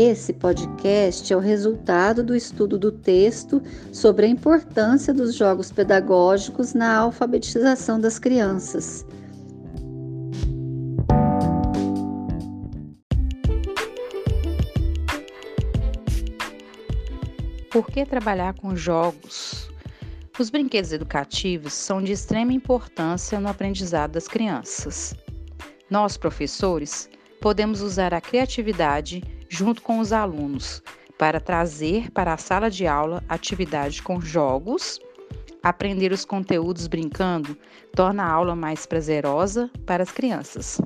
Esse 0.00 0.32
podcast 0.32 1.32
é 1.32 1.36
o 1.36 1.40
resultado 1.40 2.22
do 2.22 2.36
estudo 2.36 2.78
do 2.78 2.92
texto 2.92 3.60
sobre 3.92 4.26
a 4.26 4.28
importância 4.28 5.12
dos 5.12 5.34
jogos 5.34 5.72
pedagógicos 5.72 6.72
na 6.72 6.98
alfabetização 6.98 8.00
das 8.00 8.16
crianças. 8.16 9.04
Por 17.72 17.90
que 17.90 18.06
trabalhar 18.06 18.54
com 18.54 18.76
jogos? 18.76 19.68
Os 20.38 20.48
brinquedos 20.48 20.92
educativos 20.92 21.72
são 21.72 22.00
de 22.00 22.12
extrema 22.12 22.52
importância 22.52 23.40
no 23.40 23.48
aprendizado 23.48 24.12
das 24.12 24.28
crianças. 24.28 25.12
Nós, 25.90 26.16
professores, 26.16 27.10
podemos 27.40 27.82
usar 27.82 28.14
a 28.14 28.20
criatividade 28.20 29.37
junto 29.48 29.82
com 29.82 29.98
os 29.98 30.12
alunos 30.12 30.82
para 31.18 31.40
trazer 31.40 32.10
para 32.12 32.32
a 32.32 32.36
sala 32.36 32.70
de 32.70 32.86
aula 32.86 33.22
atividade 33.28 34.02
com 34.02 34.20
jogos. 34.20 35.00
Aprender 35.62 36.12
os 36.12 36.24
conteúdos 36.24 36.86
brincando 36.86 37.56
torna 37.94 38.22
a 38.22 38.30
aula 38.30 38.54
mais 38.54 38.86
prazerosa 38.86 39.68
para 39.84 40.04
as 40.04 40.12
crianças. 40.12 40.80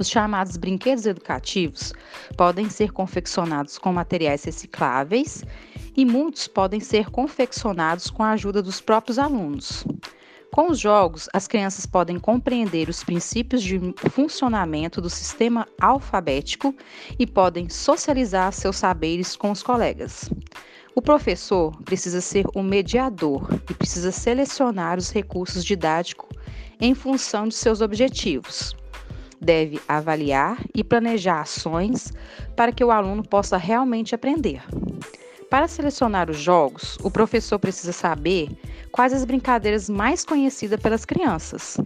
Os 0.00 0.08
chamados 0.08 0.56
brinquedos 0.56 1.06
educativos 1.06 1.92
podem 2.36 2.70
ser 2.70 2.90
confeccionados 2.90 3.78
com 3.78 3.92
materiais 3.92 4.42
recicláveis 4.42 5.44
e 5.94 6.04
muitos 6.04 6.48
podem 6.48 6.80
ser 6.80 7.10
confeccionados 7.10 8.10
com 8.10 8.22
a 8.22 8.30
ajuda 8.30 8.62
dos 8.62 8.80
próprios 8.80 9.18
alunos. 9.18 9.84
Com 10.52 10.68
os 10.68 10.80
jogos, 10.80 11.28
as 11.32 11.46
crianças 11.46 11.86
podem 11.86 12.18
compreender 12.18 12.88
os 12.88 13.04
princípios 13.04 13.62
de 13.62 13.78
funcionamento 14.10 15.00
do 15.00 15.08
sistema 15.08 15.66
alfabético 15.80 16.74
e 17.18 17.24
podem 17.24 17.68
socializar 17.68 18.52
seus 18.52 18.76
saberes 18.76 19.36
com 19.36 19.52
os 19.52 19.62
colegas. 19.62 20.28
O 20.92 21.00
professor 21.00 21.80
precisa 21.82 22.20
ser 22.20 22.44
o 22.52 22.64
mediador 22.64 23.48
e 23.70 23.74
precisa 23.74 24.10
selecionar 24.10 24.98
os 24.98 25.10
recursos 25.10 25.64
didáticos 25.64 26.28
em 26.80 26.94
função 26.94 27.46
de 27.46 27.54
seus 27.54 27.80
objetivos. 27.80 28.74
Deve 29.40 29.80
avaliar 29.86 30.58
e 30.74 30.82
planejar 30.82 31.42
ações 31.42 32.12
para 32.56 32.72
que 32.72 32.84
o 32.84 32.90
aluno 32.90 33.22
possa 33.22 33.56
realmente 33.56 34.16
aprender. 34.16 34.62
Para 35.48 35.68
selecionar 35.68 36.28
os 36.28 36.38
jogos, 36.38 36.98
o 37.02 37.10
professor 37.10 37.58
precisa 37.58 37.92
saber 37.92 38.48
quais 38.92 39.12
as 39.12 39.24
brincadeiras 39.24 39.88
mais 39.88 40.24
conhecidas 40.24 40.80
pelas 40.80 41.04
crianças. 41.04 41.78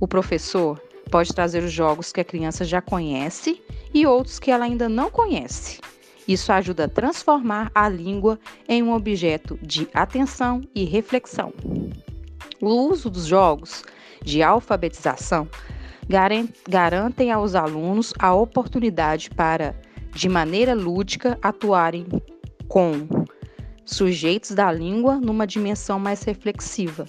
O 0.00 0.06
professor 0.06 0.80
pode 1.10 1.34
trazer 1.34 1.62
os 1.62 1.72
jogos 1.72 2.12
que 2.12 2.20
a 2.20 2.24
criança 2.24 2.64
já 2.64 2.80
conhece 2.80 3.62
e 3.92 4.06
outros 4.06 4.38
que 4.38 4.50
ela 4.50 4.64
ainda 4.64 4.88
não 4.88 5.10
conhece. 5.10 5.80
Isso 6.26 6.52
ajuda 6.52 6.84
a 6.84 6.88
transformar 6.88 7.70
a 7.74 7.88
língua 7.88 8.38
em 8.68 8.82
um 8.82 8.92
objeto 8.92 9.58
de 9.62 9.88
atenção 9.94 10.60
e 10.74 10.84
reflexão. 10.84 11.52
O 12.60 12.68
uso 12.90 13.08
dos 13.08 13.24
jogos 13.24 13.82
de 14.22 14.42
alfabetização 14.42 15.48
garantem 16.68 17.30
aos 17.30 17.54
alunos 17.54 18.12
a 18.18 18.34
oportunidade 18.34 19.30
para, 19.30 19.74
de 20.14 20.28
maneira 20.28 20.74
lúdica, 20.74 21.38
atuarem 21.40 22.06
com 22.68 23.06
sujeitos 23.88 24.50
da 24.50 24.70
língua 24.70 25.16
numa 25.16 25.46
dimensão 25.46 25.98
mais 25.98 26.22
reflexiva. 26.22 27.06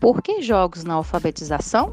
Por 0.00 0.22
que 0.22 0.40
jogos 0.40 0.84
na 0.84 0.94
alfabetização? 0.94 1.92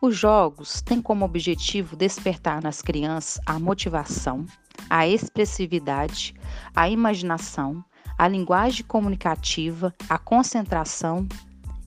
Os 0.00 0.16
jogos 0.16 0.80
têm 0.80 1.02
como 1.02 1.24
objetivo 1.24 1.96
despertar 1.96 2.62
nas 2.62 2.80
crianças 2.80 3.40
a 3.44 3.58
motivação, 3.58 4.46
a 4.88 5.08
expressividade, 5.08 6.32
a 6.76 6.88
imaginação, 6.88 7.84
a 8.16 8.28
linguagem 8.28 8.84
comunicativa, 8.86 9.92
a 10.08 10.16
concentração 10.16 11.26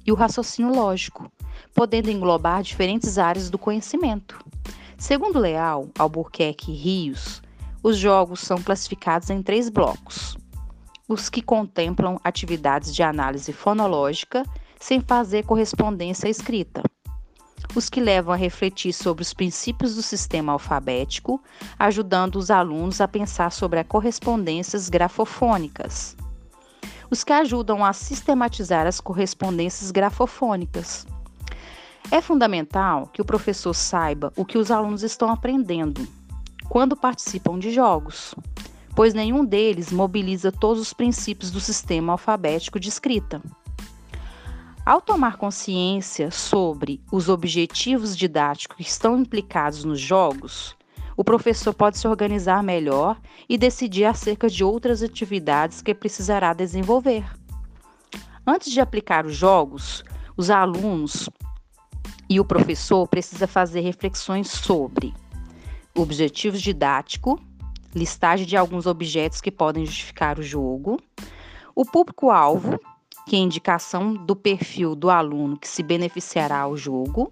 e 0.05 0.11
o 0.11 0.15
raciocínio 0.15 0.73
lógico, 0.73 1.31
podendo 1.73 2.09
englobar 2.09 2.63
diferentes 2.63 3.17
áreas 3.17 3.49
do 3.49 3.57
conhecimento. 3.57 4.43
Segundo 4.97 5.39
Leal, 5.39 5.89
Albuquerque 5.97 6.71
e 6.71 6.75
Rios, 6.75 7.41
os 7.83 7.97
jogos 7.97 8.41
são 8.41 8.61
classificados 8.61 9.29
em 9.29 9.41
três 9.41 9.69
blocos: 9.69 10.37
os 11.07 11.29
que 11.29 11.41
contemplam 11.41 12.19
atividades 12.23 12.93
de 12.93 13.03
análise 13.03 13.51
fonológica 13.51 14.43
sem 14.79 15.01
fazer 15.01 15.43
correspondência 15.45 16.27
escrita, 16.27 16.83
os 17.75 17.89
que 17.89 18.01
levam 18.01 18.33
a 18.33 18.37
refletir 18.37 18.93
sobre 18.93 19.21
os 19.21 19.33
princípios 19.33 19.95
do 19.95 20.01
sistema 20.01 20.53
alfabético, 20.53 21.41
ajudando 21.77 22.35
os 22.35 22.51
alunos 22.51 23.01
a 23.01 23.07
pensar 23.07 23.51
sobre 23.51 23.79
as 23.79 23.87
correspondências 23.87 24.89
grafofônicas, 24.89 26.15
os 27.11 27.25
que 27.25 27.33
ajudam 27.33 27.83
a 27.83 27.91
sistematizar 27.91 28.87
as 28.87 29.01
correspondências 29.01 29.91
grafofônicas. 29.91 31.05
É 32.09 32.21
fundamental 32.21 33.07
que 33.07 33.21
o 33.21 33.25
professor 33.25 33.73
saiba 33.73 34.31
o 34.37 34.45
que 34.45 34.57
os 34.57 34.71
alunos 34.71 35.03
estão 35.03 35.29
aprendendo 35.29 36.07
quando 36.69 36.95
participam 36.95 37.59
de 37.59 37.69
jogos, 37.69 38.33
pois 38.95 39.13
nenhum 39.13 39.43
deles 39.43 39.91
mobiliza 39.91 40.53
todos 40.53 40.81
os 40.81 40.93
princípios 40.93 41.51
do 41.51 41.59
sistema 41.59 42.13
alfabético 42.13 42.79
de 42.79 42.87
escrita. 42.87 43.41
Ao 44.85 45.01
tomar 45.01 45.35
consciência 45.35 46.31
sobre 46.31 47.01
os 47.11 47.27
objetivos 47.27 48.15
didáticos 48.15 48.77
que 48.77 48.83
estão 48.83 49.19
implicados 49.19 49.83
nos 49.83 49.99
jogos, 49.99 50.75
o 51.21 51.23
professor 51.23 51.71
pode 51.71 51.99
se 51.99 52.07
organizar 52.07 52.63
melhor 52.63 53.15
e 53.47 53.55
decidir 53.55 54.05
acerca 54.05 54.49
de 54.49 54.63
outras 54.63 55.03
atividades 55.03 55.79
que 55.79 55.93
precisará 55.93 56.51
desenvolver. 56.51 57.23
Antes 58.45 58.71
de 58.71 58.81
aplicar 58.81 59.27
os 59.27 59.35
jogos, 59.35 60.03
os 60.35 60.49
alunos 60.49 61.29
e 62.27 62.39
o 62.39 62.43
professor 62.43 63.07
precisa 63.07 63.45
fazer 63.45 63.81
reflexões 63.81 64.49
sobre 64.49 65.13
objetivos 65.95 66.59
didáticos, 66.59 67.39
listagem 67.93 68.47
de 68.47 68.57
alguns 68.57 68.87
objetos 68.87 69.41
que 69.41 69.51
podem 69.51 69.85
justificar 69.85 70.39
o 70.39 70.43
jogo, 70.43 70.99
o 71.75 71.85
público-alvo, 71.85 72.79
que 73.27 73.35
é 73.35 73.39
indicação 73.39 74.15
do 74.15 74.35
perfil 74.35 74.95
do 74.95 75.07
aluno 75.07 75.55
que 75.55 75.67
se 75.67 75.83
beneficiará 75.83 76.61
ao 76.61 76.75
jogo, 76.75 77.31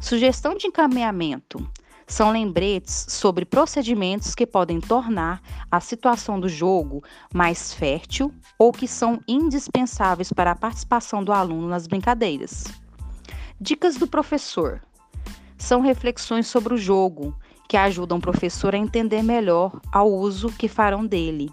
sugestão 0.00 0.54
de 0.54 0.66
encaminhamento, 0.66 1.70
são 2.12 2.30
lembretes 2.30 3.06
sobre 3.08 3.46
procedimentos 3.46 4.34
que 4.34 4.46
podem 4.46 4.78
tornar 4.78 5.40
a 5.70 5.80
situação 5.80 6.38
do 6.38 6.46
jogo 6.46 7.02
mais 7.32 7.72
fértil 7.72 8.30
ou 8.58 8.70
que 8.70 8.86
são 8.86 9.18
indispensáveis 9.26 10.30
para 10.30 10.50
a 10.50 10.54
participação 10.54 11.24
do 11.24 11.32
aluno 11.32 11.68
nas 11.68 11.86
brincadeiras. 11.86 12.64
Dicas 13.58 13.96
do 13.96 14.06
professor: 14.06 14.82
são 15.56 15.80
reflexões 15.80 16.46
sobre 16.46 16.74
o 16.74 16.76
jogo 16.76 17.34
que 17.66 17.78
ajudam 17.78 18.18
o 18.18 18.20
professor 18.22 18.74
a 18.74 18.78
entender 18.78 19.22
melhor 19.22 19.80
ao 19.90 20.12
uso 20.12 20.48
que 20.50 20.68
farão 20.68 21.06
dele, 21.06 21.50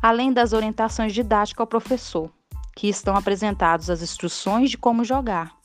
além 0.00 0.32
das 0.32 0.52
orientações 0.52 1.12
didáticas 1.12 1.62
ao 1.62 1.66
professor, 1.66 2.30
que 2.76 2.88
estão 2.88 3.16
apresentados 3.16 3.90
as 3.90 4.02
instruções 4.02 4.70
de 4.70 4.78
como 4.78 5.04
jogar 5.04 5.57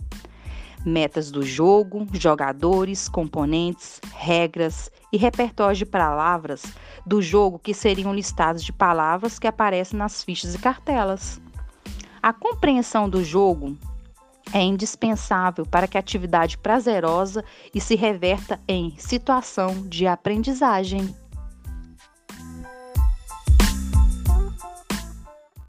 metas 0.85 1.31
do 1.31 1.43
jogo, 1.43 2.07
jogadores, 2.13 3.07
componentes, 3.07 3.99
regras 4.13 4.91
e 5.11 5.17
repertório 5.17 5.75
de 5.75 5.85
palavras 5.85 6.63
do 7.05 7.21
jogo 7.21 7.59
que 7.59 7.73
seriam 7.73 8.13
listados 8.13 8.63
de 8.63 8.73
palavras 8.73 9.39
que 9.39 9.47
aparecem 9.47 9.97
nas 9.97 10.23
fichas 10.23 10.55
e 10.55 10.59
cartelas. 10.59 11.41
A 12.21 12.31
compreensão 12.31 13.09
do 13.09 13.23
jogo 13.23 13.77
é 14.53 14.61
indispensável 14.61 15.65
para 15.65 15.87
que 15.87 15.97
a 15.97 15.99
atividade 15.99 16.57
prazerosa 16.57 17.43
e 17.73 17.81
se 17.81 17.95
reverta 17.95 18.59
em 18.67 18.95
situação 18.97 19.87
de 19.87 20.05
aprendizagem. 20.07 21.13